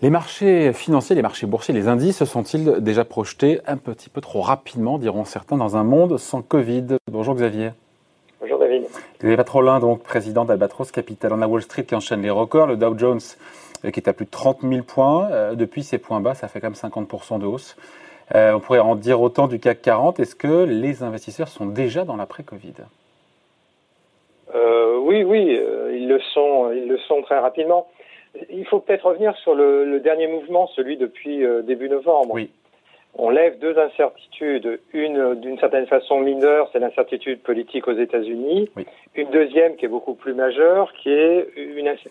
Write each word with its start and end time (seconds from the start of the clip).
Les 0.00 0.10
marchés 0.10 0.72
financiers, 0.72 1.14
les 1.14 1.22
marchés 1.22 1.46
boursiers, 1.46 1.72
les 1.72 1.86
indices 1.86 2.24
sont-ils 2.24 2.80
déjà 2.80 3.04
projetés 3.04 3.60
un 3.66 3.76
petit 3.76 4.08
peu 4.08 4.20
trop 4.20 4.40
rapidement, 4.40 4.98
diront 4.98 5.24
certains, 5.24 5.56
dans 5.56 5.76
un 5.76 5.84
monde 5.84 6.18
sans 6.18 6.42
Covid? 6.42 6.96
Bonjour 7.10 7.36
Xavier. 7.36 7.70
Bonjour 8.40 8.58
David. 8.58 8.84
Xavier 9.20 9.36
Patrolin, 9.36 9.78
donc 9.78 10.02
président 10.02 10.44
d'Albatros 10.44 10.90
Capital. 10.90 11.32
On 11.32 11.40
a 11.40 11.46
Wall 11.46 11.62
Street 11.62 11.84
qui 11.84 11.94
enchaîne 11.94 12.22
les 12.22 12.30
records, 12.30 12.66
le 12.66 12.76
Dow 12.76 12.98
Jones 12.98 13.20
euh, 13.84 13.90
qui 13.92 14.00
est 14.00 14.08
à 14.08 14.12
plus 14.12 14.26
de 14.26 14.30
30 14.30 14.62
000 14.62 14.82
points. 14.82 15.28
Euh, 15.30 15.54
depuis 15.54 15.84
ces 15.84 15.98
points 15.98 16.20
bas, 16.20 16.34
ça 16.34 16.48
fait 16.48 16.60
quand 16.60 16.70
même 16.70 17.06
50% 17.06 17.38
de 17.38 17.46
hausse. 17.46 17.76
Euh, 18.34 18.52
on 18.52 18.60
pourrait 18.60 18.80
en 18.80 18.96
dire 18.96 19.20
autant 19.20 19.46
du 19.46 19.60
CAC 19.60 19.82
40. 19.82 20.20
Est-ce 20.20 20.34
que 20.34 20.64
les 20.64 21.04
investisseurs 21.04 21.48
sont 21.48 21.66
déjà 21.66 22.04
dans 22.04 22.16
l'après-Covid? 22.16 22.74
Oui, 25.08 25.24
oui, 25.24 25.58
ils 25.90 26.06
le 26.06 26.20
sont, 26.34 26.70
ils 26.70 26.86
le 26.86 26.98
sont 26.98 27.22
très 27.22 27.38
rapidement. 27.38 27.88
Il 28.50 28.66
faut 28.66 28.80
peut-être 28.80 29.06
revenir 29.06 29.34
sur 29.38 29.54
le, 29.54 30.00
dernier 30.00 30.26
mouvement, 30.26 30.66
celui 30.76 30.98
depuis 30.98 31.46
euh, 31.46 31.62
début 31.62 31.88
novembre. 31.88 32.34
Oui. 32.34 32.50
On 33.14 33.30
lève 33.30 33.58
deux 33.58 33.78
incertitudes. 33.78 34.80
Une, 34.92 35.34
d'une 35.36 35.58
certaine 35.58 35.86
façon 35.86 36.20
mineure, 36.20 36.68
c'est 36.72 36.78
l'incertitude 36.78 37.40
politique 37.40 37.88
aux 37.88 37.96
États-Unis. 37.96 38.68
Une 39.14 39.30
deuxième, 39.30 39.76
qui 39.76 39.86
est 39.86 39.88
beaucoup 39.88 40.12
plus 40.12 40.34
majeure, 40.34 40.92
qui 40.92 41.08
est 41.10 41.48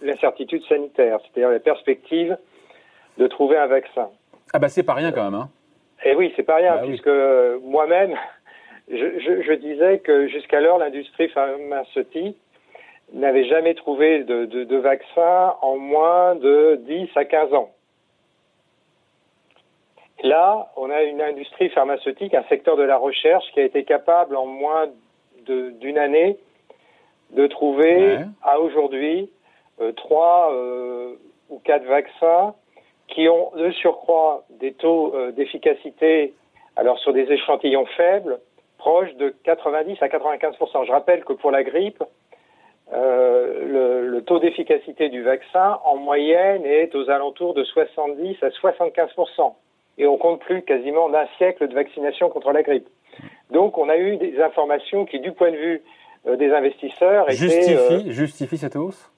l'incertitude 0.01 0.63
sanitaire, 0.63 1.19
c'est-à-dire 1.21 1.51
la 1.51 1.59
perspective 1.59 2.35
de 3.19 3.27
trouver 3.27 3.57
un 3.57 3.67
vaccin. 3.67 4.09
Ah 4.53 4.59
bah 4.59 4.69
c'est 4.69 4.81
pas 4.81 4.95
rien 4.95 5.11
quand 5.11 5.23
même. 5.23 5.39
Hein. 5.39 5.49
Eh 6.03 6.15
oui, 6.15 6.33
c'est 6.35 6.43
pas 6.43 6.55
rien, 6.55 6.77
bah 6.77 6.81
puisque 6.87 7.11
moi-même, 7.61 8.15
je, 8.91 9.43
je 9.45 9.53
disais 9.53 9.99
que 9.99 10.27
jusqu'alors, 10.27 10.79
l'industrie 10.79 11.29
pharmaceutique 11.29 12.37
n'avait 13.13 13.45
jamais 13.45 13.73
trouvé 13.73 14.23
de, 14.23 14.45
de, 14.45 14.63
de, 14.63 14.77
vaccin 14.77 15.55
en 15.61 15.77
moins 15.77 16.35
de 16.35 16.79
10 16.85 17.09
à 17.15 17.25
15 17.25 17.53
ans. 17.53 17.71
Là, 20.23 20.71
on 20.75 20.89
a 20.89 21.03
une 21.03 21.21
industrie 21.21 21.69
pharmaceutique, 21.69 22.33
un 22.33 22.43
secteur 22.49 22.75
de 22.75 22.83
la 22.83 22.97
recherche 22.97 23.45
qui 23.53 23.59
a 23.59 23.63
été 23.63 23.83
capable 23.83 24.35
en 24.35 24.45
moins 24.45 24.87
d'une 25.45 25.97
année 25.97 26.37
de 27.31 27.47
trouver 27.47 28.19
à 28.41 28.59
aujourd'hui 28.59 29.29
euh, 29.79 29.91
trois 29.93 30.51
euh, 30.53 31.15
ou 31.49 31.59
quatre 31.59 31.85
vaccins 31.85 32.55
qui 33.07 33.29
ont 33.29 33.51
de 33.55 33.71
surcroît 33.71 34.43
des 34.49 34.73
taux 34.73 35.13
euh, 35.15 35.31
d'efficacité, 35.31 36.33
alors 36.75 36.97
sur 36.99 37.13
des 37.13 37.31
échantillons 37.31 37.85
faibles, 37.97 38.39
proches 38.77 39.13
de 39.15 39.35
90 39.43 39.97
à 40.01 40.07
95% 40.07 40.85
Je 40.85 40.91
rappelle 40.91 41.23
que 41.23 41.33
pour 41.33 41.51
la 41.51 41.63
grippe, 41.63 42.03
euh, 42.93 43.65
le, 43.67 44.07
le, 44.07 44.21
taux 44.21 44.39
d'efficacité 44.39 45.09
du 45.09 45.21
vaccin 45.21 45.77
en 45.83 45.97
moyenne 45.97 46.65
est 46.65 46.95
aux 46.95 47.09
alentours 47.09 47.53
de 47.53 47.65
70 47.65 48.37
à 48.41 48.47
75% 48.47 49.53
et 49.97 50.07
on 50.07 50.17
compte 50.17 50.39
plus 50.39 50.61
quasiment 50.61 51.09
d'un 51.09 51.27
siècle 51.37 51.67
de 51.67 51.73
vaccination 51.73 52.29
contre 52.29 52.53
la 52.53 52.63
grippe. 52.63 52.87
Donc 53.51 53.77
on 53.77 53.89
a 53.89 53.97
eu 53.97 54.15
des 54.15 54.41
informations 54.41 55.05
qui, 55.05 55.19
du 55.19 55.33
point 55.33 55.51
de 55.51 55.57
vue 55.57 55.81
euh, 56.27 56.37
des 56.37 56.49
investisseurs, 56.53 57.29
justifie, 57.29 57.75
euh, 57.75 58.11
justifie 58.11 58.57
cette 58.57 58.77
hausse? 58.77 59.11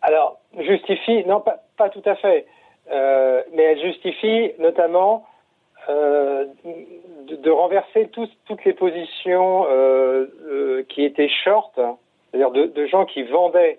Alors 0.00 0.38
justifie, 0.56 1.24
non 1.26 1.40
pas, 1.40 1.64
pas 1.76 1.88
tout 1.88 2.02
à 2.04 2.14
fait, 2.14 2.46
mais 2.88 3.62
elle 3.62 3.80
justifie 3.80 4.52
notamment 4.60 5.26
de, 5.88 7.34
de, 7.34 7.50
renverser 7.50 8.08
toutes 8.12 8.64
les 8.64 8.74
positions 8.74 9.66
qui 10.88 11.02
étaient 11.02 11.28
short 11.44 11.80
c'est-à-dire 12.30 12.50
de, 12.50 12.86
gens 12.86 13.04
qui 13.04 13.22
vendaient 13.22 13.78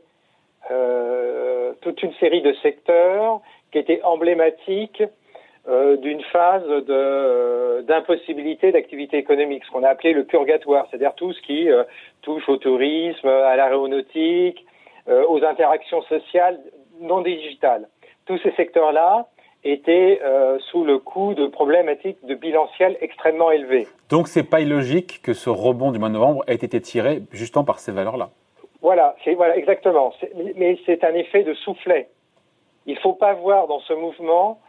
euh, 0.72 1.74
toute 1.82 2.02
une 2.04 2.14
série 2.14 2.42
de 2.42 2.54
secteurs 2.62 3.42
qui 3.72 3.78
étaient 3.78 4.02
emblématiques 4.04 5.04
euh, 5.68 5.98
d'une 5.98 6.22
phase 6.24 6.66
d'impossibilité 7.86 8.72
d'activité 8.72 9.18
économique, 9.18 9.64
ce 9.66 9.72
qu'on 9.72 9.84
a 9.84 9.90
appelé 9.90 10.14
le 10.14 10.24
purgatoire, 10.24 10.88
c'est-à-dire 10.90 11.14
tout 11.16 11.34
ce 11.34 11.42
qui 11.42 11.70
euh, 11.70 11.84
touche 12.22 12.48
au 12.50 12.58
tourisme, 12.58 13.28
à 13.28 13.56
l'aéronautique, 13.56 14.66
euh, 15.10 15.26
aux 15.28 15.44
interactions 15.44 16.02
sociales 16.04 16.60
non 17.02 17.22
digitales. 17.22 17.88
Tous 18.26 18.38
ces 18.40 18.52
secteurs-là 18.52 19.28
étaient 19.64 20.22
euh, 20.24 20.58
sous 20.72 20.84
le 20.84 21.00
coup 21.00 21.34
de 21.34 21.48
problématiques 21.48 22.24
de 22.26 22.36
bilanciel 22.36 22.98
extrêmement 23.02 23.52
élevées. 23.52 23.88
Donc 24.10 24.28
c'est 24.28 24.44
pas 24.44 24.62
illogique 24.62 25.22
que 25.22 25.34
ce 25.34 25.50
rebond 25.50 25.92
du 25.92 26.00
mois 26.00 26.10
de 26.10 26.14
novembre 26.14 26.44
ait 26.48 26.56
été 26.56 26.80
tiré 26.80 27.24
justement 27.32 27.66
par 27.66 27.80
ces 27.80 27.92
valeurs-là. 27.92 28.30
Voilà, 28.82 29.16
c'est 29.24 29.34
voilà 29.34 29.58
exactement. 29.58 30.14
Mais 30.56 30.78
c'est 30.86 31.04
un 31.04 31.14
effet 31.14 31.44
de 31.44 31.54
soufflet. 31.54 32.08
Il 32.86 32.96
ne 32.96 33.00
faut 33.00 33.14
pas 33.14 33.34
voir 33.34 33.68
dans 33.68 33.80
ce 33.82 33.94
mouvement 33.94 34.60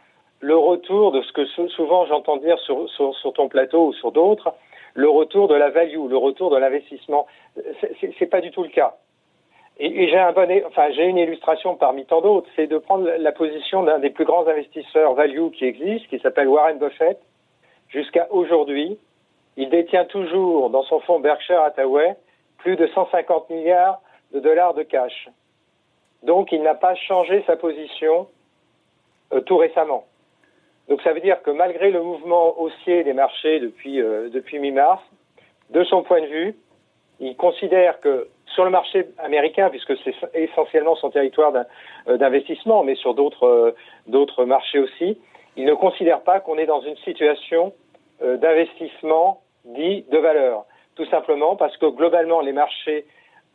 le 0.41 0.57
retour 0.57 1.11
de 1.11 1.21
ce 1.21 1.31
que 1.31 1.45
souvent 1.69 2.05
j'entends 2.07 2.37
dire 2.37 2.59
sur, 2.59 2.89
sur, 2.89 3.15
sur, 3.15 3.31
ton 3.33 3.47
plateau 3.47 3.87
ou 3.87 3.93
sur 3.93 4.11
d'autres, 4.11 4.53
le 4.93 5.07
retour 5.07 5.47
de 5.47 5.55
la 5.55 5.69
value, 5.69 6.09
le 6.09 6.17
retour 6.17 6.49
de 6.49 6.57
l'investissement. 6.57 7.27
C'est 8.19 8.25
pas 8.25 8.41
du 8.41 8.51
tout 8.51 8.63
le 8.63 8.69
cas. 8.69 8.97
Et, 9.83 10.09
j'ai 10.09 11.05
une 11.05 11.17
illustration 11.17 11.75
parmi 11.75 12.05
tant 12.05 12.21
d'autres, 12.21 12.47
c'est 12.55 12.67
de 12.67 12.77
prendre 12.77 13.09
la 13.17 13.31
position 13.31 13.81
d'un 13.81 13.97
des 13.97 14.11
plus 14.11 14.25
grands 14.25 14.45
investisseurs 14.47 15.15
value 15.15 15.49
qui 15.49 15.65
existe, 15.65 16.07
qui 16.07 16.19
s'appelle 16.19 16.47
Warren 16.47 16.77
Buffett. 16.77 17.19
Jusqu'à 17.89 18.27
aujourd'hui, 18.29 18.99
il 19.57 19.71
détient 19.71 20.05
toujours 20.05 20.69
dans 20.69 20.83
son 20.83 20.99
fonds 20.99 21.19
Berkshire 21.19 21.63
Hathaway 21.63 22.15
plus 22.59 22.75
de 22.75 22.85
150 22.85 23.49
milliards 23.49 23.99
de 24.33 24.39
dollars 24.39 24.75
de 24.75 24.83
cash. 24.83 25.29
Donc 26.21 26.51
il 26.51 26.61
n'a 26.61 26.75
pas 26.75 26.93
changé 26.93 27.43
sa 27.47 27.55
position 27.55 28.27
euh, 29.33 29.41
tout 29.41 29.57
récemment. 29.57 30.05
Donc 30.89 31.01
ça 31.01 31.11
veut 31.11 31.21
dire 31.21 31.41
que 31.41 31.49
malgré 31.49 31.89
le 31.89 32.03
mouvement 32.03 32.61
haussier 32.61 33.03
des 33.03 33.13
marchés 33.13 33.59
depuis, 33.59 33.99
euh, 33.99 34.29
depuis 34.29 34.59
mi-mars, 34.59 35.01
de 35.71 35.83
son 35.85 36.03
point 36.03 36.21
de 36.21 36.27
vue, 36.27 36.55
il 37.19 37.35
considère 37.35 37.99
que 37.99 38.27
sur 38.53 38.63
le 38.65 38.69
marché 38.69 39.07
américain, 39.17 39.69
puisque 39.69 39.93
c'est 40.03 40.13
essentiellement 40.33 40.95
son 40.95 41.09
territoire 41.09 41.53
euh, 42.07 42.17
d'investissement, 42.17 42.83
mais 42.83 42.95
sur 42.95 43.13
d'autres 43.13 43.75
d'autres 44.07 44.45
marchés 44.45 44.79
aussi, 44.79 45.17
il 45.57 45.65
ne 45.65 45.73
considère 45.73 46.21
pas 46.21 46.39
qu'on 46.39 46.57
est 46.57 46.65
dans 46.65 46.81
une 46.81 46.97
situation 46.97 47.73
d'investissement 48.21 49.41
dit 49.65 50.05
de 50.11 50.17
valeur. 50.19 50.65
Tout 50.95 51.05
simplement 51.05 51.55
parce 51.55 51.75
que 51.77 51.87
globalement, 51.87 52.41
les 52.41 52.51
marchés 52.51 53.05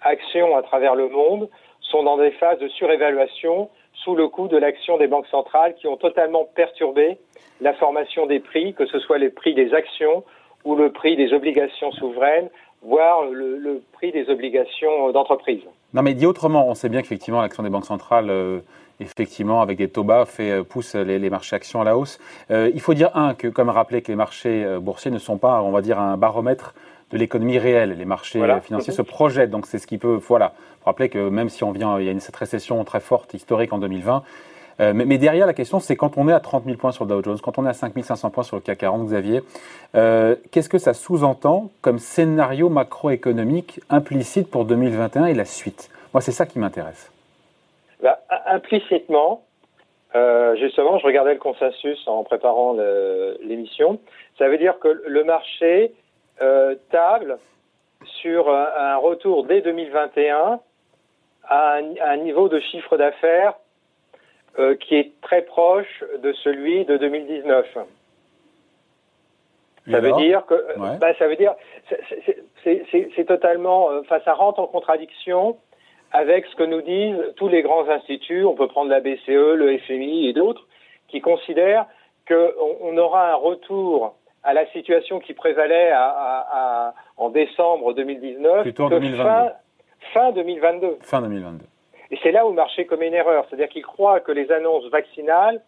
actions 0.02 0.56
à 0.56 0.62
travers 0.62 0.94
le 0.94 1.08
monde 1.08 1.48
sont 1.80 2.02
dans 2.02 2.16
des 2.16 2.32
phases 2.32 2.58
de 2.58 2.68
surévaluation 2.68 3.70
sous 3.92 4.14
le 4.14 4.28
coup 4.28 4.48
de 4.48 4.56
l'action 4.56 4.98
des 4.98 5.06
banques 5.06 5.26
centrales 5.28 5.74
qui 5.74 5.86
ont 5.86 5.96
totalement 5.96 6.44
perturbé 6.44 7.18
la 7.60 7.72
formation 7.74 8.26
des 8.26 8.40
prix, 8.40 8.74
que 8.74 8.86
ce 8.86 8.98
soit 8.98 9.18
les 9.18 9.30
prix 9.30 9.54
des 9.54 9.72
actions 9.74 10.24
ou 10.64 10.74
le 10.74 10.90
prix 10.90 11.16
des 11.16 11.32
obligations 11.32 11.92
souveraines, 11.92 12.50
voire 12.82 13.24
le, 13.30 13.82
prix 13.92 14.12
des 14.12 14.28
obligations 14.28 15.10
d'entreprise. 15.12 15.62
Non, 15.94 16.02
mais 16.02 16.14
dit 16.14 16.26
autrement, 16.26 16.68
on 16.68 16.74
sait 16.74 16.88
bien 16.88 17.02
qu'effectivement 17.02 17.40
l'action 17.40 17.62
des 17.62 17.70
banques 17.70 17.86
centrales, 17.86 18.30
euh, 18.30 18.60
effectivement, 19.00 19.62
avec 19.62 19.78
des 19.78 19.88
taux 19.88 20.04
bas, 20.04 20.24
fait, 20.26 20.50
euh, 20.50 20.62
pousse 20.62 20.94
les, 20.94 21.30
marchés 21.30 21.56
actions 21.56 21.80
à 21.80 21.84
la 21.84 21.96
hausse. 21.96 22.18
Euh, 22.50 22.70
il 22.74 22.80
faut 22.80 22.94
dire 22.94 23.10
un 23.14 23.34
que, 23.34 23.48
comme 23.48 23.70
rappelé, 23.70 24.02
que 24.02 24.12
les 24.12 24.16
marchés 24.16 24.66
boursiers 24.80 25.10
ne 25.10 25.18
sont 25.18 25.38
pas, 25.38 25.62
on 25.62 25.70
va 25.70 25.80
dire, 25.80 25.98
un 25.98 26.16
baromètre 26.16 26.74
de 27.10 27.18
l'économie 27.18 27.58
réelle. 27.58 27.96
Les 27.96 28.04
marchés 28.04 28.42
financiers 28.62 28.92
se 28.92 29.02
projettent, 29.02 29.50
donc 29.50 29.66
c'est 29.66 29.78
ce 29.78 29.86
qui 29.86 29.98
peut. 29.98 30.18
Voilà. 30.28 30.52
Rappeler 30.84 31.08
que 31.08 31.28
même 31.28 31.48
si 31.48 31.64
on 31.64 31.72
vient, 31.72 31.98
il 31.98 32.04
y 32.04 32.08
a 32.08 32.12
une, 32.12 32.20
cette 32.20 32.36
récession 32.36 32.82
très 32.84 33.00
forte 33.00 33.34
historique 33.34 33.72
en 33.72 33.78
2020. 33.78 34.22
Euh, 34.80 34.92
mais, 34.94 35.18
derrière, 35.18 35.46
la 35.46 35.54
question, 35.54 35.80
c'est 35.80 35.96
quand 35.96 36.18
on 36.18 36.28
est 36.28 36.32
à 36.32 36.40
30 36.40 36.64
000 36.64 36.76
points 36.76 36.92
sur 36.92 37.04
le 37.04 37.10
Dow 37.10 37.22
Jones, 37.22 37.38
quand 37.42 37.58
on 37.58 37.66
est 37.66 37.70
à 37.70 37.72
5 37.72 37.92
500 38.02 38.30
points 38.30 38.44
sur 38.44 38.56
le 38.56 38.62
CAC 38.62 38.78
40, 38.78 39.06
Xavier, 39.06 39.42
euh, 39.94 40.36
qu'est-ce 40.50 40.68
que 40.68 40.78
ça 40.78 40.92
sous-entend 40.92 41.70
comme 41.80 41.98
scénario 41.98 42.68
macroéconomique 42.68 43.80
implicite 43.88 44.50
pour 44.50 44.64
2021 44.64 45.26
et 45.26 45.34
la 45.34 45.44
suite? 45.44 45.90
Moi, 46.12 46.20
c'est 46.20 46.32
ça 46.32 46.46
qui 46.46 46.58
m'intéresse. 46.58 47.10
Bah, 48.02 48.20
implicitement, 48.46 49.42
euh, 50.14 50.54
justement, 50.56 50.98
je 50.98 51.06
regardais 51.06 51.32
le 51.32 51.40
consensus 51.40 52.06
en 52.06 52.22
préparant 52.24 52.76
l'émission. 53.42 53.98
Ça 54.38 54.48
veut 54.48 54.58
dire 54.58 54.78
que 54.78 55.02
le 55.06 55.24
marché 55.24 55.92
table 56.90 57.38
sur 58.04 58.50
un, 58.50 58.96
retour 58.96 59.44
dès 59.44 59.62
2021 59.62 60.60
à 61.48 61.78
un, 62.04 62.16
niveau 62.18 62.48
de 62.48 62.60
chiffre 62.60 62.96
d'affaires 62.96 63.54
qui 64.80 64.96
est 64.96 65.12
très 65.20 65.42
proche 65.42 66.04
de 66.22 66.32
celui 66.32 66.84
de 66.84 66.96
2019. 66.96 67.66
Ça 69.90 70.00
veut 70.00 70.12
dire 70.12 70.44
que, 70.46 70.54
bah, 70.98 71.14
ça 71.18 71.28
veut 71.28 71.36
dire, 71.36 71.54
c'est 72.64 73.24
totalement, 73.26 73.90
euh, 73.90 74.00
enfin, 74.00 74.18
ça 74.24 74.34
rentre 74.34 74.58
en 74.60 74.66
contradiction 74.66 75.56
avec 76.12 76.46
ce 76.46 76.56
que 76.56 76.64
nous 76.64 76.82
disent 76.82 77.34
tous 77.36 77.48
les 77.48 77.62
grands 77.62 77.88
instituts. 77.88 78.44
On 78.44 78.54
peut 78.54 78.68
prendre 78.68 78.90
la 78.90 79.00
BCE, 79.00 79.54
le 79.54 79.78
FMI 79.78 80.28
et 80.28 80.32
d'autres 80.32 80.66
qui 81.08 81.20
considèrent 81.20 81.86
qu'on 82.26 82.50
on 82.80 82.96
aura 82.98 83.32
un 83.32 83.36
retour 83.36 84.16
à 84.42 84.54
la 84.54 84.66
situation 84.72 85.20
qui 85.20 85.34
prévalait 85.34 85.90
à, 85.90 86.04
à, 86.06 86.94
en 87.16 87.30
décembre 87.30 87.94
2019 87.94 88.62
Plutôt 88.62 88.84
en 88.84 88.90
2022. 88.90 89.50
fin 90.12 90.32
2022. 90.32 90.98
Fin 91.02 91.22
2022. 91.22 91.64
Et 92.10 92.18
c'est 92.22 92.32
là 92.32 92.46
où 92.46 92.50
le 92.50 92.54
marché 92.54 92.86
commet 92.86 93.08
une 93.08 93.14
erreur, 93.14 93.46
c'est-à-dire 93.48 93.68
qu'il 93.68 93.84
croit 93.84 94.20
que 94.20 94.32
les 94.32 94.50
annonces 94.52 94.88
vaccinales 94.90 95.60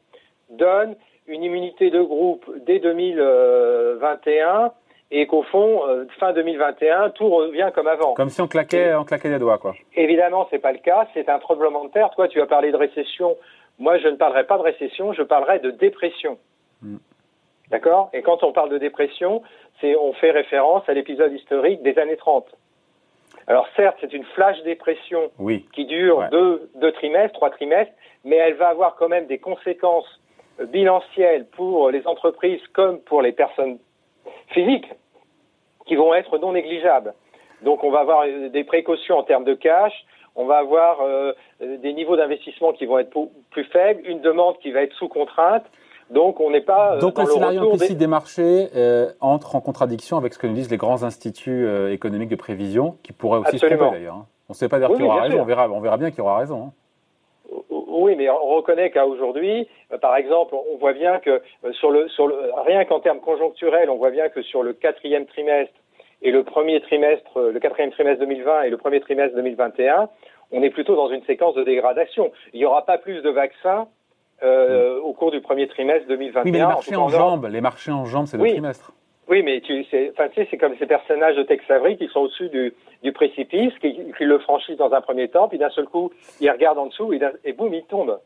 donnent 0.50 0.96
une 1.26 1.42
immunité 1.42 1.90
de 1.90 2.00
groupe 2.00 2.50
dès 2.66 2.78
2021 2.78 4.72
et 5.10 5.26
qu'au 5.26 5.42
fond, 5.42 5.86
euh, 5.86 6.04
fin 6.18 6.32
2021, 6.32 7.10
tout 7.10 7.28
revient 7.28 7.70
comme 7.74 7.86
avant. 7.86 8.14
Comme 8.14 8.28
si 8.28 8.40
on 8.40 8.46
claquait, 8.46 8.94
on 8.94 9.04
claquait 9.04 9.30
des 9.30 9.38
doigts, 9.38 9.58
quoi. 9.58 9.74
Évidemment, 9.96 10.46
c'est 10.50 10.58
pas 10.58 10.72
le 10.72 10.78
cas. 10.78 11.06
C'est 11.14 11.28
un 11.28 11.38
tremblement 11.38 11.84
de 11.84 11.90
terre. 11.90 12.10
Toi, 12.10 12.28
tu 12.28 12.40
as 12.40 12.46
parlé 12.46 12.70
de 12.72 12.76
récession. 12.76 13.36
Moi, 13.78 13.98
je 13.98 14.08
ne 14.08 14.16
parlerai 14.16 14.44
pas 14.44 14.58
de 14.58 14.62
récession. 14.62 15.12
Je 15.14 15.22
parlerai 15.22 15.60
de 15.60 15.70
dépression. 15.70 16.38
Mm. 16.82 16.96
D'accord? 17.70 18.10
Et 18.12 18.22
quand 18.22 18.42
on 18.42 18.52
parle 18.52 18.70
de 18.70 18.78
dépression, 18.78 19.42
c'est 19.80 19.96
on 19.96 20.12
fait 20.12 20.30
référence 20.30 20.86
à 20.88 20.92
l'épisode 20.92 21.32
historique 21.32 21.82
des 21.82 21.98
années 21.98 22.16
30. 22.16 22.46
Alors 23.46 23.66
certes, 23.76 23.96
c'est 24.00 24.12
une 24.12 24.24
flash 24.34 24.62
dépression 24.62 25.30
oui. 25.38 25.66
qui 25.72 25.86
dure 25.86 26.28
deux, 26.30 26.70
deux 26.76 26.92
trimestres, 26.92 27.34
trois 27.34 27.50
trimestres, 27.50 27.92
mais 28.24 28.36
elle 28.36 28.54
va 28.54 28.68
avoir 28.68 28.96
quand 28.96 29.08
même 29.08 29.26
des 29.26 29.38
conséquences 29.38 30.20
euh, 30.60 30.66
bilancielles 30.66 31.46
pour 31.46 31.90
les 31.90 32.06
entreprises 32.06 32.60
comme 32.74 33.00
pour 33.00 33.22
les 33.22 33.32
personnes 33.32 33.78
physiques 34.48 34.88
qui 35.86 35.96
vont 35.96 36.14
être 36.14 36.38
non 36.38 36.52
négligeables. 36.52 37.14
Donc 37.62 37.84
on 37.84 37.90
va 37.90 38.00
avoir 38.00 38.24
euh, 38.26 38.48
des 38.50 38.64
précautions 38.64 39.16
en 39.16 39.22
termes 39.22 39.44
de 39.44 39.54
cash, 39.54 39.94
on 40.36 40.44
va 40.44 40.58
avoir 40.58 41.00
euh, 41.00 41.32
des 41.60 41.92
niveaux 41.92 42.16
d'investissement 42.16 42.72
qui 42.72 42.86
vont 42.86 42.98
être 42.98 43.10
plus 43.50 43.64
faibles, 43.64 44.02
une 44.04 44.20
demande 44.20 44.58
qui 44.58 44.70
va 44.70 44.82
être 44.82 44.94
sous 44.94 45.08
contrainte. 45.08 45.64
Donc 46.10 46.40
on 46.40 46.50
n'est 46.50 46.60
pas. 46.62 46.96
Euh, 46.96 47.00
Donc 47.00 47.14
dans 47.14 47.22
le 47.22 47.28
scénario 47.28 47.62
implicite 47.66 47.90
des, 47.90 47.94
des 47.96 48.06
marchés 48.06 48.68
euh, 48.74 49.10
entre 49.20 49.56
en 49.56 49.60
contradiction 49.60 50.16
avec 50.16 50.32
ce 50.32 50.38
que 50.38 50.46
nous 50.46 50.54
disent 50.54 50.70
les 50.70 50.76
grands 50.76 51.02
instituts 51.04 51.66
euh, 51.66 51.92
économiques 51.92 52.30
de 52.30 52.36
prévision, 52.36 52.96
qui 53.02 53.12
pourraient 53.12 53.38
aussi 53.38 53.56
Absolument. 53.56 53.78
se 53.78 53.82
tromper 53.84 53.98
d'ailleurs. 53.98 54.14
Hein. 54.14 54.26
On 54.48 54.52
ne 54.52 54.56
sait 54.56 54.68
pas 54.68 54.78
dire 54.78 54.90
qui 54.94 55.02
aura 55.02 55.22
raison, 55.22 55.40
on 55.40 55.44
verra, 55.44 55.68
on 55.68 55.80
verra 55.80 55.96
bien 55.98 56.10
qui 56.10 56.20
aura 56.20 56.38
raison. 56.38 56.68
Hein. 56.68 56.72
Oui, 57.70 58.14
mais 58.16 58.30
on 58.30 58.56
reconnaît 58.56 58.90
qu'à 58.90 59.06
aujourd'hui, 59.06 59.68
par 60.00 60.16
exemple, 60.16 60.54
on 60.54 60.76
voit 60.78 60.92
bien 60.92 61.18
que 61.18 61.42
sur 61.72 61.90
le, 61.90 62.08
sur 62.08 62.26
le, 62.26 62.36
rien 62.66 62.84
qu'en 62.84 63.00
termes 63.00 63.20
conjoncturels, 63.20 63.90
on 63.90 63.96
voit 63.96 64.10
bien 64.10 64.28
que 64.28 64.40
sur 64.42 64.62
le 64.62 64.72
quatrième 64.72 65.26
trimestre 65.26 65.74
et 66.22 66.30
le 66.30 66.44
premier 66.44 66.80
trimestre, 66.80 67.38
le 67.40 67.58
quatrième 67.58 67.90
trimestre 67.90 68.20
2020 68.20 68.62
et 68.62 68.70
le 68.70 68.76
premier 68.76 69.00
trimestre 69.00 69.34
2021, 69.36 70.08
on 70.52 70.62
est 70.62 70.70
plutôt 70.70 70.96
dans 70.96 71.10
une 71.10 71.22
séquence 71.24 71.54
de 71.54 71.64
dégradation. 71.64 72.30
Il 72.52 72.60
n'y 72.60 72.64
aura 72.64 72.84
pas 72.86 72.98
plus 72.98 73.20
de 73.22 73.30
vaccins 73.30 73.88
euh, 74.42 75.00
au 75.00 75.12
cours 75.12 75.30
du 75.30 75.40
premier 75.40 75.66
trimestre 75.68 76.06
2021. 76.08 76.42
Oui, 76.44 76.50
mais 76.52 76.58
les 76.58 76.64
marchés 76.64 76.96
en, 76.96 77.04
en 77.04 77.08
jambes, 77.08 77.48
les 77.50 77.60
marchés 77.60 77.92
en 77.92 78.04
jambes, 78.04 78.26
c'est 78.26 78.36
le 78.36 78.42
oui. 78.42 78.52
trimestre. 78.52 78.92
Oui, 79.28 79.42
mais 79.42 79.60
tu 79.60 79.84
enfin, 80.12 80.28
tu 80.28 80.40
sais, 80.40 80.48
c'est 80.50 80.56
comme 80.56 80.74
ces 80.78 80.86
personnages 80.86 81.36
de 81.36 81.42
Tex 81.42 81.70
Avery 81.70 81.98
qui 81.98 82.08
sont 82.08 82.20
au-dessus 82.20 82.48
du, 82.48 82.72
du 83.02 83.12
précipice, 83.12 83.74
qui, 83.80 83.94
qui, 84.16 84.24
le 84.24 84.38
franchissent 84.38 84.78
dans 84.78 84.92
un 84.92 85.02
premier 85.02 85.28
temps, 85.28 85.48
puis 85.48 85.58
d'un 85.58 85.68
seul 85.68 85.84
coup, 85.84 86.10
ils 86.40 86.50
regardent 86.50 86.78
en 86.78 86.86
dessous 86.86 87.12
et, 87.12 87.20
et 87.44 87.52
boum, 87.52 87.74
ils 87.74 87.84
tombent. 87.84 88.18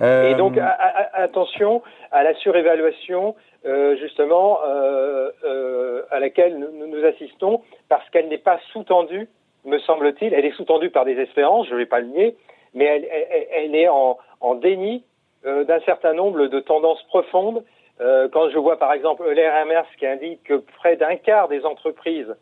Euh... 0.00 0.30
Et 0.30 0.34
donc, 0.34 0.56
a, 0.58 0.66
a, 0.68 1.22
attention 1.22 1.82
à 2.12 2.22
la 2.22 2.34
surévaluation, 2.34 3.34
euh, 3.66 3.96
justement, 3.96 4.58
euh, 4.64 5.30
euh, 5.44 6.02
à 6.10 6.20
laquelle 6.20 6.58
nous, 6.58 6.86
nous 6.86 7.04
assistons, 7.04 7.62
parce 7.88 8.08
qu'elle 8.10 8.28
n'est 8.28 8.38
pas 8.38 8.60
sous-tendue, 8.72 9.28
me 9.64 9.78
semble-t-il. 9.78 10.34
Elle 10.34 10.44
est 10.44 10.56
sous-tendue 10.56 10.90
par 10.90 11.04
des 11.04 11.18
espérances, 11.18 11.66
je 11.68 11.72
ne 11.72 11.78
vais 11.78 11.86
pas 11.86 12.00
le 12.00 12.08
nier, 12.08 12.36
mais 12.74 12.84
elle, 12.84 13.08
elle, 13.10 13.46
elle 13.56 13.74
est 13.74 13.88
en, 13.88 14.18
en 14.44 14.54
déni 14.54 15.02
euh, 15.46 15.64
d'un 15.64 15.80
certain 15.80 16.12
nombre 16.12 16.46
de 16.46 16.60
tendances 16.60 17.02
profondes. 17.04 17.64
Euh, 18.00 18.28
quand 18.30 18.50
je 18.50 18.58
vois 18.58 18.78
par 18.78 18.92
exemple 18.92 19.22
Hermers 19.36 19.86
qui 19.98 20.06
indique 20.06 20.42
que 20.44 20.54
près 20.78 20.96
d'un 20.96 21.16
quart 21.16 21.48
des 21.48 21.64
entreprises 21.64 22.34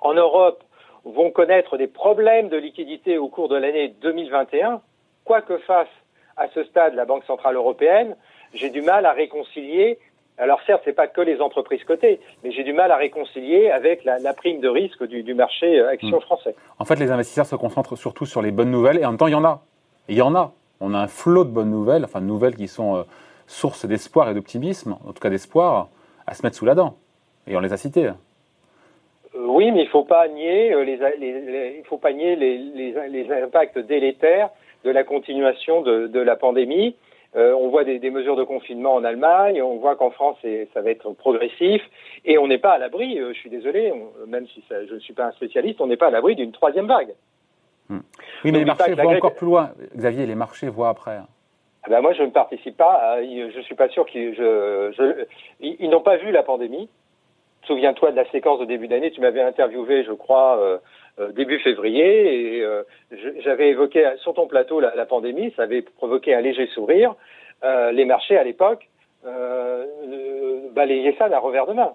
en 0.00 0.12
Europe 0.12 0.62
vont 1.04 1.30
connaître 1.30 1.78
des 1.78 1.86
problèmes 1.86 2.48
de 2.48 2.56
liquidité 2.56 3.16
au 3.16 3.28
cours 3.28 3.48
de 3.48 3.56
l'année 3.56 3.94
2021, 4.02 4.82
quoi 5.24 5.40
que 5.40 5.56
fasse 5.58 5.88
à 6.36 6.48
ce 6.48 6.64
stade 6.64 6.94
la 6.94 7.04
Banque 7.04 7.24
Centrale 7.24 7.56
Européenne, 7.56 8.16
j'ai 8.52 8.70
du 8.70 8.82
mal 8.82 9.06
à 9.06 9.12
réconcilier 9.12 9.98
alors 10.38 10.60
certes, 10.66 10.80
c'est 10.86 10.94
pas 10.94 11.06
que 11.06 11.20
les 11.20 11.38
entreprises 11.42 11.84
cotées, 11.84 12.18
mais 12.42 12.50
j'ai 12.50 12.64
du 12.64 12.72
mal 12.72 12.90
à 12.92 12.96
réconcilier 12.96 13.70
avec 13.70 14.04
la, 14.04 14.18
la 14.20 14.32
prime 14.32 14.60
de 14.60 14.70
risque 14.70 15.06
du, 15.06 15.22
du 15.22 15.34
marché 15.34 15.82
action 15.82 16.16
mmh. 16.16 16.22
français. 16.22 16.54
En 16.78 16.86
fait, 16.86 16.96
les 16.96 17.10
investisseurs 17.10 17.44
se 17.44 17.56
concentrent 17.56 17.94
surtout 17.94 18.24
sur 18.24 18.40
les 18.40 18.50
bonnes 18.50 18.70
nouvelles, 18.70 18.98
et 18.98 19.04
en 19.04 19.10
même 19.10 19.18
temps, 19.18 19.26
il 19.26 19.32
y 19.32 19.34
en 19.34 19.44
a. 19.44 19.60
Il 20.08 20.16
y 20.16 20.22
en 20.22 20.34
a. 20.34 20.54
On 20.80 20.94
a 20.94 20.98
un 20.98 21.08
flot 21.08 21.44
de 21.44 21.50
bonnes 21.50 21.70
nouvelles, 21.70 22.04
enfin 22.04 22.20
de 22.20 22.26
nouvelles 22.26 22.56
qui 22.56 22.68
sont 22.68 22.96
euh, 22.96 23.02
source 23.46 23.84
d'espoir 23.84 24.30
et 24.30 24.34
d'optimisme, 24.34 24.96
en 25.06 25.12
tout 25.12 25.20
cas 25.20 25.30
d'espoir, 25.30 25.88
à 26.26 26.34
se 26.34 26.44
mettre 26.44 26.56
sous 26.56 26.64
la 26.64 26.74
dent. 26.74 26.96
Et 27.46 27.56
on 27.56 27.60
les 27.60 27.72
a 27.72 27.76
citées. 27.76 28.10
Euh, 29.34 29.46
oui, 29.46 29.70
mais 29.72 29.82
il 29.82 29.84
ne 29.84 29.90
faut 29.90 30.04
pas 30.04 30.28
nier, 30.28 30.72
euh, 30.72 30.84
les, 30.84 31.02
impacts 33.42 33.78
délétères 33.78 34.50
de 34.84 34.90
la 34.90 35.04
continuation 35.04 35.82
de, 35.82 36.20
la 36.20 36.36
pandémie. 36.36 36.96
Euh, 37.36 37.54
on 37.54 37.68
voit 37.68 37.84
des, 37.84 38.10
mesures 38.10 38.36
de 38.36 38.44
confinement 38.44 38.94
en 38.94 39.04
Allemagne, 39.04 39.62
on 39.62 39.76
voit 39.76 39.94
qu'en 39.94 40.10
France 40.10 40.38
ça 40.74 40.80
va 40.80 40.90
être 40.90 41.12
progressif, 41.12 41.80
et 42.24 42.38
on 42.38 42.48
n'est 42.48 42.58
pas 42.58 42.72
à 42.72 42.78
l'abri. 42.78 43.18
Je 43.18 43.32
suis 43.34 43.50
désolé, 43.50 43.92
même 44.26 44.46
si 44.48 44.64
je 44.68 44.94
ne 44.94 45.00
suis 45.00 45.14
pas 45.14 45.26
un 45.26 45.32
spécialiste, 45.32 45.80
on 45.80 45.86
n'est 45.86 45.96
pas 45.96 46.08
à 46.08 46.10
l'abri 46.10 46.34
d'une 46.34 46.52
troisième 46.52 46.86
vague. 46.86 47.14
Hmm. 47.90 48.00
Oui, 48.44 48.52
mais 48.52 48.60
les 48.60 48.64
marchés 48.64 48.94
voient 48.94 49.16
encore 49.16 49.34
plus 49.34 49.46
loin. 49.46 49.70
Xavier, 49.96 50.24
les 50.24 50.36
marchés 50.36 50.68
voient 50.68 50.88
après. 50.88 51.18
Ah 51.82 51.88
ben 51.88 52.00
moi, 52.00 52.12
je 52.12 52.22
ne 52.22 52.30
participe 52.30 52.76
pas. 52.76 53.20
Je 53.20 53.56
ne 53.56 53.62
suis 53.62 53.74
pas 53.74 53.88
sûr 53.88 54.06
qu'ils 54.06 54.34
je, 54.34 54.92
je, 54.96 55.24
ils, 55.60 55.90
n'ont 55.90 56.00
pas 56.00 56.16
vu 56.16 56.30
la 56.30 56.44
pandémie. 56.44 56.88
Souviens-toi 57.64 58.12
de 58.12 58.16
la 58.16 58.30
séquence 58.30 58.60
de 58.60 58.64
début 58.64 58.86
d'année. 58.86 59.10
Tu 59.10 59.20
m'avais 59.20 59.42
interviewé, 59.42 60.04
je 60.04 60.12
crois, 60.12 60.58
euh, 61.18 61.32
début 61.32 61.58
février, 61.58 62.58
et 62.58 62.62
euh, 62.62 62.82
j'avais 63.44 63.70
évoqué 63.70 64.08
sur 64.18 64.34
ton 64.34 64.46
plateau 64.46 64.80
la, 64.80 64.94
la, 64.94 65.04
pandémie. 65.04 65.52
Ça 65.56 65.62
avait 65.62 65.82
provoqué 65.82 66.34
un 66.34 66.40
léger 66.40 66.66
sourire. 66.68 67.14
Euh, 67.64 67.92
les 67.92 68.04
marchés 68.04 68.38
à 68.38 68.44
l'époque 68.44 68.88
euh, 69.26 69.84
balayaient 70.72 71.16
ça 71.18 71.28
d'un 71.28 71.38
revers 71.38 71.66
de 71.66 71.74
main. 71.74 71.92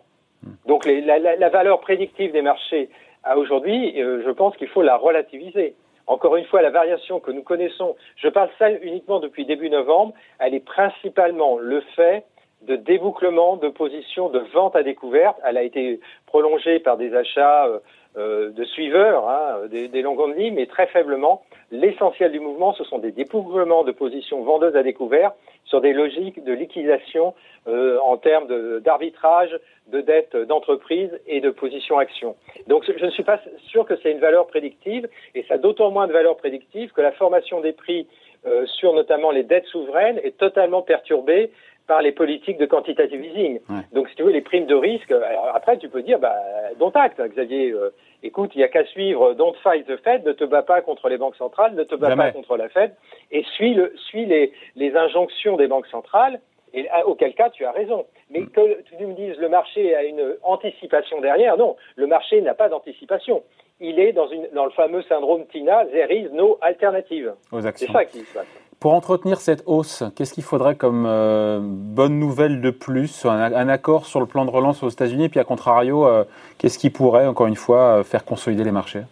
Donc 0.68 0.86
les, 0.86 1.02
la, 1.02 1.18
la, 1.18 1.50
valeur 1.50 1.80
prédictive 1.80 2.32
des 2.32 2.44
marchés 2.44 2.90
à 3.24 3.38
aujourd'hui, 3.38 3.96
je 3.98 4.30
pense 4.30 4.56
qu'il 4.58 4.68
faut 4.68 4.84
la 4.84 4.96
relativiser. 4.96 5.74
Encore 6.08 6.36
une 6.36 6.46
fois, 6.46 6.62
la 6.62 6.70
variation 6.70 7.20
que 7.20 7.32
nous 7.32 7.42
connaissons, 7.42 7.96
je 8.18 8.28
parle 8.28 8.50
ça 8.60 8.70
uniquement 8.70 9.20
depuis 9.20 9.46
début 9.46 9.70
novembre, 9.70 10.14
elle 10.40 10.54
est 10.54 10.66
principalement 10.66 11.58
le 11.58 11.82
fait 11.96 12.26
de 12.62 12.76
débouclement 12.76 13.58
de 13.58 13.70
positions 13.70 14.30
de 14.30 14.40
vente 14.54 14.76
à 14.76 14.84
découverte. 14.84 15.38
Elle 15.44 15.58
a 15.58 15.64
été 15.64 16.00
prolongée 16.26 16.80
par 16.80 16.98
des 16.98 17.14
achats 17.16 17.68
euh, 17.68 17.80
de 18.16 18.64
suiveurs, 18.64 19.28
hein, 19.28 19.68
des, 19.70 19.88
des 19.88 20.02
longues 20.02 20.38
lignes, 20.38 20.56
mais 20.56 20.68
très 20.68 20.88
faiblement. 20.88 21.44
L'essentiel 21.72 22.32
du 22.32 22.40
mouvement, 22.40 22.74
ce 22.74 22.84
sont 22.84 23.00
des 23.00 23.12
débouclements 23.12 23.84
de 23.84 23.92
positions 23.92 24.44
vendeuses 24.44 24.76
à 24.76 24.84
découvert 24.84 25.34
sur 25.66 25.82
des 25.82 25.94
logiques 25.94 26.44
de 26.44 26.54
liquidation 26.54 27.34
euh, 27.68 27.98
en 28.00 28.18
termes 28.18 28.48
d'arbitrage, 28.82 29.52
de, 29.88 29.98
de 29.98 30.02
dettes 30.02 30.36
d'entreprise 30.36 31.10
et 31.28 31.42
de 31.42 31.50
position 31.50 31.98
action. 31.98 32.36
Donc 32.68 32.86
je 32.86 33.06
ne 33.06 33.12
suis 33.12 33.24
pas 33.24 33.40
sûr 33.68 33.86
que 33.86 33.96
c'est 34.02 34.12
une 34.12 34.20
valeur 34.20 34.48
prédictive, 34.48 35.10
et 35.34 35.44
ça 35.48 35.56
a 35.56 35.58
d'autant 35.58 35.92
moins 35.92 36.08
de 36.08 36.14
valeur 36.14 36.38
prédictive 36.38 36.92
que 36.92 37.02
la 37.02 37.12
formation 37.12 37.62
des 37.62 37.74
prix 37.74 38.08
euh, 38.46 38.66
sur 38.68 38.94
notamment 38.94 39.32
les 39.32 39.44
dettes 39.44 39.66
souveraines 39.66 40.20
est 40.24 40.38
totalement 40.38 40.84
perturbée 40.84 41.52
par 41.88 42.02
les 42.02 42.12
politiques 42.12 42.58
de 42.58 42.66
quantitative 42.66 43.24
easing. 43.24 43.60
Ouais. 43.70 43.82
Donc, 43.94 44.10
si 44.10 44.16
tu 44.16 44.24
veux, 44.24 44.32
les 44.32 44.42
primes 44.42 44.66
de 44.66 44.76
risque, 44.76 45.12
alors 45.12 45.52
après, 45.54 45.78
tu 45.78 45.90
peux 45.90 46.02
dire, 46.02 46.20
bah, 46.20 46.36
dont 46.80 46.92
acte, 46.92 47.22
Xavier. 47.22 47.72
Euh, 47.72 47.94
écoute, 48.24 48.52
il 48.56 48.60
n'y 48.60 48.64
a 48.64 48.68
qu'à 48.68 48.86
suivre 48.86 49.34
Don't 49.34 49.56
fight 49.62 49.86
the 49.86 49.98
Fed, 49.98 50.26
ne 50.26 50.32
te 50.32 50.44
bats 50.44 50.64
pas 50.64 50.82
contre 50.82 51.10
les 51.10 51.18
banques 51.18 51.36
centrales, 51.36 51.76
ne 51.76 51.84
te 51.84 51.96
bats 51.96 52.10
Jamais. 52.10 52.24
pas 52.26 52.32
contre 52.32 52.58
la 52.58 52.70
Fed, 52.70 52.94
et 53.32 53.44
suis, 53.56 53.74
le, 53.74 53.94
suis 54.08 54.26
les, 54.26 54.52
les 54.76 54.96
injonctions 54.96 55.58
des 55.58 55.68
banques 55.68 55.88
centrales, 55.88 56.40
et 56.74 56.88
auquel 57.06 57.34
cas, 57.34 57.50
tu 57.50 57.64
as 57.66 57.72
raison. 57.72 58.06
Mais 58.30 58.42
que 58.42 58.82
tu 58.84 59.06
me 59.06 59.14
dises, 59.14 59.38
le 59.38 59.48
marché 59.48 59.96
a 59.96 60.04
une 60.04 60.36
anticipation 60.44 61.22
derrière, 61.22 61.58
non, 61.58 61.78
le 61.96 62.08
marché 62.08 62.42
n'a 62.42 62.54
pas 62.54 62.68
d'anticipation. 62.68 63.44
Il 63.82 64.00
est 64.00 64.14
dans, 64.14 64.28
une, 64.30 64.48
dans 64.54 64.66
le 64.66 64.72
fameux 64.72 65.02
syndrome 65.04 65.46
TINA, 65.48 65.86
there 65.88 66.12
is 66.12 66.30
no 66.32 66.58
alternative. 66.62 67.34
C'est 67.52 67.92
ça 67.92 68.06
qui 68.06 68.20
se 68.20 68.34
passe. 68.34 68.46
Pour 68.80 68.94
entretenir 68.94 69.40
cette 69.40 69.64
hausse, 69.66 70.04
qu'est-ce 70.16 70.34
qu'il 70.34 70.44
faudrait 70.44 70.76
comme 70.76 71.06
euh, 71.08 71.60
bonne 71.62 72.20
nouvelle 72.20 72.62
de 72.62 72.70
plus 72.70 73.26
un, 73.26 73.30
un, 73.54 73.70
accord 73.70 74.06
sur 74.06 74.20
le 74.20 74.26
plan 74.26 74.46
de 74.46 74.52
relance 74.52 74.84
aux 74.84 74.90
États-Unis, 74.90 75.30
puis 75.30 75.40
à 75.40 75.44
contrario, 75.44 76.06
euh, 76.06 76.24
qu'est-ce 76.58 76.78
qui 76.78 76.90
pourrait, 76.90 77.26
encore 77.26 77.48
une 77.48 77.56
fois, 77.56 78.04
faire 78.04 78.26
consolider 78.26 78.64
les 78.64 78.72
marchés 78.72 79.04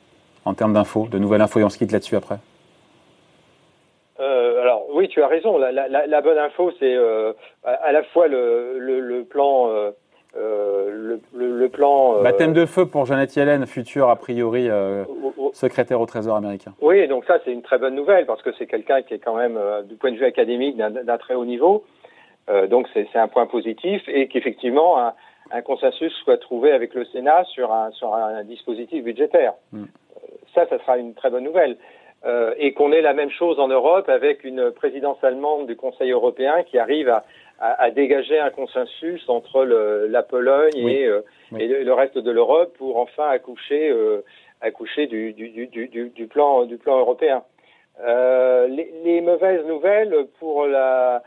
en 0.45 0.53
termes 0.53 0.73
d'infos, 0.73 1.07
de 1.09 1.17
nouvelles 1.17 1.41
infos, 1.41 1.59
et 1.59 1.63
on 1.63 1.69
se 1.69 1.77
quitte 1.77 1.91
là-dessus 1.91 2.15
après 2.15 2.37
euh, 4.19 4.61
alors 4.61 4.85
oui, 4.93 5.07
tu 5.09 5.23
as 5.23 5.27
raison. 5.27 5.57
La, 5.57 5.71
la, 5.71 5.87
la 5.87 6.21
bonne 6.21 6.37
info, 6.37 6.71
c'est 6.79 6.95
euh, 6.95 7.33
à, 7.63 7.91
la 7.91 8.03
fois 8.03 8.27
le, 8.27 8.77
le, 8.77 8.99
le 8.99 9.23
plan, 9.23 9.69
euh, 10.35 11.17
le, 11.33 11.57
le, 11.57 11.69
plan. 11.69 12.21
Baptême 12.21 12.53
de 12.53 12.65
feu 12.65 12.85
pour 12.85 13.05
Jeannette 13.05 13.35
Yellen, 13.35 13.65
future 13.65 14.09
a 14.09 14.15
priori 14.15 14.69
secrétaire 15.53 16.01
au 16.01 16.05
Trésor 16.05 16.35
américain. 16.35 16.73
Oui, 16.81 17.07
donc 17.07 17.25
ça 17.25 17.39
c'est 17.45 17.51
une 17.51 17.61
très 17.61 17.77
bonne 17.77 17.95
nouvelle 17.95 18.25
parce 18.25 18.41
que 18.41 18.51
c'est 18.57 18.65
quelqu'un 18.65 19.01
qui 19.01 19.13
est 19.13 19.19
quand 19.19 19.35
même, 19.35 19.59
du 19.85 19.95
point 19.95 20.11
de 20.11 20.17
vue 20.17 20.25
académique, 20.25 20.77
d'un 20.77 21.17
très 21.17 21.35
haut 21.35 21.45
niveau. 21.45 21.83
donc 22.69 22.87
c'est 22.93 23.07
un 23.15 23.27
point 23.27 23.45
positif 23.45 24.01
et 24.07 24.27
qu'effectivement 24.27 24.99
un, 24.99 25.13
un, 25.51 25.61
consensus 25.61 26.11
soit 26.23 26.37
trouvé 26.37 26.71
avec 26.71 26.95
le 26.95 27.05
Sénat 27.05 27.43
sur 27.45 27.71
un, 27.71 27.91
sur 27.91 28.15
un 28.15 28.43
dispositif 28.43 29.03
budgétaire. 29.03 29.53
Mm. 29.71 29.83
ça, 30.55 30.65
ça 30.67 30.79
sera 30.79 30.97
une 30.97 31.13
très 31.13 31.29
bonne 31.29 31.43
nouvelle. 31.43 31.77
Euh, 32.25 32.53
et 32.57 32.71
qu'on 32.71 32.93
ait 32.93 33.01
la 33.01 33.13
même 33.13 33.29
chose 33.29 33.59
en 33.59 33.67
Europe 33.67 34.07
avec 34.07 34.45
une 34.45 34.71
présidence 34.71 35.21
allemande 35.23 35.67
du 35.67 35.75
Conseil 35.75 36.11
européen 36.11 36.63
qui 36.63 36.79
arrive 36.79 37.09
à, 37.09 37.25
à, 37.63 37.81
à 37.83 37.91
dégager 37.91 38.37
un 38.37 38.49
consensus 38.49 39.23
entre 39.29 39.63
le, 39.63 40.07
la 40.07 40.21
Pologne 40.21 40.75
et, 40.75 41.05
euh, 41.05 41.21
et 41.57 41.65
le, 41.67 41.93
reste 41.93 42.17
de 42.17 42.29
l'Europe 42.29 42.75
pour 42.77 42.97
enfin 42.97 43.29
accoucher, 43.29 43.89
euh, 43.89 44.21
accoucher 44.59 45.07
du, 45.07 45.31
du, 45.31 45.67
du, 45.67 45.87
du, 46.09 46.27
plan, 46.27 46.65
du 46.65 46.77
plan 46.77 46.99
européen. 46.99 47.43
Les, 48.05 48.93
les, 49.05 49.21
mauvaises 49.21 49.65
nouvelles 49.65 50.27
pour, 50.39 50.65
la, 50.65 51.23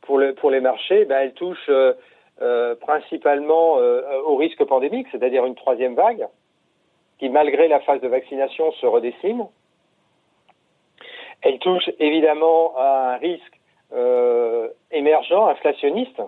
pour, 0.00 0.16
le, 0.16 0.32
pour 0.34 0.50
les 0.50 0.60
marchés, 0.60 1.04
ben, 1.04 1.18
elles 1.18 1.34
touchent 1.34 1.70
principalement 2.80 3.74
au 4.26 4.36
risque 4.36 4.64
pandémique, 4.64 5.08
c'est-à-dire 5.12 5.44
une 5.44 5.54
troisième 5.54 5.94
vague 5.94 6.26
qui, 7.18 7.28
malgré 7.28 7.68
la 7.68 7.80
phase 7.80 8.00
de 8.00 8.08
vaccination, 8.08 8.72
se 8.72 8.86
redessine. 8.86 9.46
Elle 11.42 11.58
touche 11.58 11.90
évidemment 11.98 12.72
à 12.78 13.14
un 13.14 13.16
risque 13.18 13.59
euh, 13.94 14.68
émergent, 14.90 15.48
inflationniste. 15.48 16.20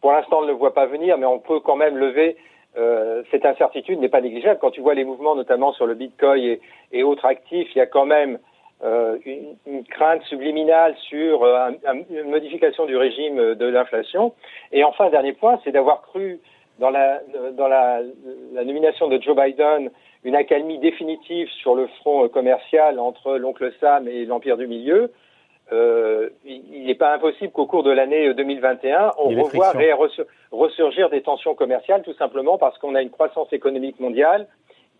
Pour 0.00 0.12
l'instant, 0.12 0.38
on 0.38 0.42
ne 0.42 0.48
le 0.48 0.52
voit 0.52 0.74
pas 0.74 0.86
venir, 0.86 1.18
mais 1.18 1.26
on 1.26 1.38
peut 1.38 1.60
quand 1.60 1.76
même 1.76 1.96
lever 1.96 2.36
euh, 2.76 3.22
cette 3.30 3.46
incertitude 3.46 3.98
n'est 4.00 4.08
pas 4.08 4.20
négligeable. 4.20 4.58
Quand 4.60 4.70
tu 4.70 4.82
vois 4.82 4.94
les 4.94 5.04
mouvements, 5.04 5.34
notamment 5.34 5.72
sur 5.72 5.86
le 5.86 5.94
Bitcoin 5.94 6.58
et, 6.92 7.02
autres 7.02 7.24
actifs, 7.24 7.68
il 7.74 7.78
y 7.78 7.80
a 7.80 7.86
quand 7.86 8.04
même 8.04 8.38
euh, 8.84 9.16
une, 9.24 9.56
une, 9.66 9.84
crainte 9.84 10.22
subliminale 10.24 10.94
sur 11.08 11.42
euh, 11.42 11.70
une 12.10 12.28
modification 12.28 12.84
du 12.84 12.96
régime 12.96 13.54
de 13.54 13.66
l'inflation. 13.66 14.34
Et 14.72 14.84
enfin, 14.84 15.08
dernier 15.08 15.32
point, 15.32 15.58
c'est 15.64 15.72
d'avoir 15.72 16.02
cru 16.02 16.38
dans 16.78 16.90
la, 16.90 17.20
dans 17.52 17.68
la, 17.68 18.02
la 18.52 18.64
nomination 18.64 19.08
de 19.08 19.20
Joe 19.22 19.34
Biden 19.34 19.90
une 20.24 20.36
accalmie 20.36 20.78
définitive 20.78 21.48
sur 21.62 21.74
le 21.74 21.86
front 22.00 22.28
commercial 22.28 22.98
entre 22.98 23.36
l'oncle 23.36 23.72
Sam 23.80 24.06
et 24.08 24.26
l'Empire 24.26 24.58
du 24.58 24.66
Milieu, 24.66 25.12
euh, 25.72 26.28
il 26.44 26.84
n'est 26.86 26.94
pas 26.94 27.14
impossible 27.14 27.52
qu'au 27.52 27.66
cours 27.66 27.82
de 27.82 27.90
l'année 27.90 28.32
2021, 28.34 29.12
on 29.18 29.28
revoie 29.42 29.72
ressurgir 30.52 31.10
des 31.10 31.22
tensions 31.22 31.54
commerciales, 31.54 32.02
tout 32.02 32.14
simplement 32.14 32.56
parce 32.56 32.78
qu'on 32.78 32.94
a 32.94 33.02
une 33.02 33.10
croissance 33.10 33.52
économique 33.52 33.98
mondiale 33.98 34.46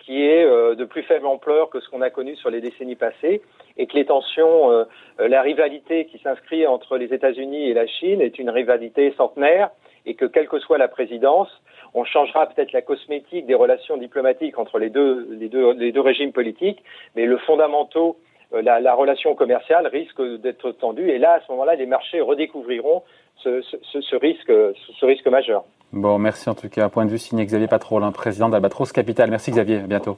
qui 0.01 0.25
est 0.25 0.45
euh, 0.45 0.75
de 0.75 0.85
plus 0.85 1.03
faible 1.03 1.27
ampleur 1.27 1.69
que 1.69 1.81
ce 1.81 1.89
qu'on 1.89 2.01
a 2.01 2.11
connu 2.11 2.37
sur 2.37 2.51
les 2.51 2.61
décennies 2.61 2.95
passées, 2.95 3.43
et 3.77 3.87
que 3.87 3.95
les 3.95 4.07
tensions, 4.07 4.71
euh, 4.71 4.85
la 5.19 5.43
rivalité 5.43 6.07
qui 6.07 6.19
s'inscrit 6.19 6.67
entre 6.67 6.97
les 6.97 7.13
États-Unis 7.13 7.69
et 7.69 7.75
la 7.75 7.87
Chine 7.87 8.21
est 8.21 8.39
une 8.39 8.51
rivalité 8.51 9.13
centenaire, 9.17 9.71
et 10.07 10.15
que 10.15 10.25
quelle 10.25 10.49
que 10.49 10.61
soit 10.61 10.79
la 10.79 10.89
présidence, 10.89 11.49
on 11.95 12.05
changera 12.05 12.47
peut-être 12.47 12.73
la 12.73 12.83
cosmétique 12.83 13.47
des 13.47 13.55
relations 13.55 13.97
diplomatiques 13.97 14.59
entre 14.59 14.79
les 14.79 14.91
deux, 14.91 15.27
les 15.31 15.49
deux, 15.49 15.73
les 15.73 15.93
deux 15.93 16.01
régimes 16.01 16.33
politiques, 16.33 16.83
mais 17.17 17.27
le 17.27 17.39
fondamentaux, 17.39 18.17
euh, 18.17 18.26
la, 18.53 18.81
la, 18.81 18.95
relation 18.95 19.35
commerciale 19.35 19.87
risque 19.87 20.21
d'être 20.41 20.73
tendue. 20.73 21.11
Et 21.11 21.19
là, 21.19 21.35
à 21.35 21.41
ce 21.41 21.51
moment-là, 21.53 21.75
les 21.75 21.87
marchés 21.87 22.21
redécouvriront 22.21 23.03
ce, 23.43 23.61
ce, 23.63 24.01
ce, 24.01 24.17
risque, 24.17 24.53
ce 25.01 25.07
risque 25.07 25.27
majeur. 25.27 25.65
Bon, 25.93 26.19
merci 26.19 26.49
en 26.49 26.55
tout 26.55 26.69
cas. 26.69 26.89
Point 26.89 27.05
de 27.05 27.11
vue 27.11 27.19
signé 27.19 27.45
Xavier 27.45 27.69
Patrol, 27.69 28.03
président 28.13 28.49
d'Albatros 28.49 28.93
Capital. 28.93 29.31
Merci 29.31 29.51
Xavier, 29.51 29.77
à 29.77 29.87
bientôt. 29.87 30.17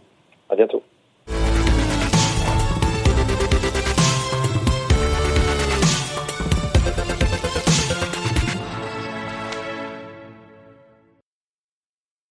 À 0.51 0.57
bientôt. 0.57 0.83